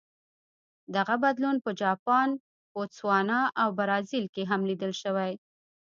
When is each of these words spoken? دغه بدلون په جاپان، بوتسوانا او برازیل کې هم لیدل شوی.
دغه 0.95 1.15
بدلون 1.23 1.55
په 1.65 1.69
جاپان، 1.81 2.29
بوتسوانا 2.73 3.41
او 3.61 3.69
برازیل 3.79 4.25
کې 4.33 4.43
هم 4.51 4.61
لیدل 4.69 4.93
شوی. 5.01 5.31